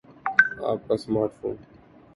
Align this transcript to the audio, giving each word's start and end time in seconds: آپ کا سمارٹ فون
آپ 0.69 0.87
کا 0.87 0.97
سمارٹ 0.97 1.31
فون 1.41 1.55